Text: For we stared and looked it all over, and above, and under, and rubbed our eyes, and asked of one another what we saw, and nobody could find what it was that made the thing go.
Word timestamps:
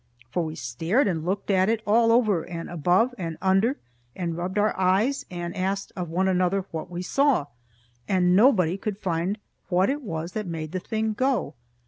For 0.31 0.41
we 0.43 0.55
stared 0.55 1.07
and 1.07 1.23
looked 1.23 1.51
it 1.51 1.83
all 1.85 2.11
over, 2.11 2.41
and 2.43 2.71
above, 2.71 3.13
and 3.19 3.37
under, 3.39 3.77
and 4.15 4.35
rubbed 4.35 4.57
our 4.57 4.75
eyes, 4.75 5.27
and 5.29 5.55
asked 5.55 5.91
of 5.95 6.09
one 6.09 6.27
another 6.27 6.65
what 6.71 6.89
we 6.89 7.03
saw, 7.03 7.45
and 8.07 8.35
nobody 8.35 8.77
could 8.79 8.97
find 8.97 9.37
what 9.69 9.91
it 9.91 10.01
was 10.01 10.31
that 10.31 10.47
made 10.47 10.71
the 10.71 10.79
thing 10.79 11.13
go. 11.13 11.53